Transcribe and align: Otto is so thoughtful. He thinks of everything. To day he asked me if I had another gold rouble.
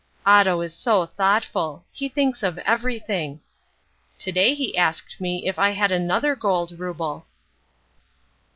Otto 0.25 0.61
is 0.61 0.73
so 0.73 1.05
thoughtful. 1.05 1.85
He 1.91 2.09
thinks 2.09 2.41
of 2.41 2.57
everything. 2.57 3.39
To 4.17 4.31
day 4.31 4.55
he 4.55 4.75
asked 4.75 5.21
me 5.21 5.45
if 5.45 5.59
I 5.59 5.69
had 5.69 5.91
another 5.91 6.35
gold 6.35 6.79
rouble. 6.79 7.27